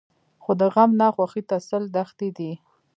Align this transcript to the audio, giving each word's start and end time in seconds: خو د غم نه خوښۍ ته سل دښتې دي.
خو 0.43 0.51
د 0.59 0.61
غم 0.73 0.91
نه 0.99 1.07
خوښۍ 1.15 1.43
ته 1.49 1.57
سل 1.67 1.83
دښتې 1.95 2.29
دي. 2.37 2.51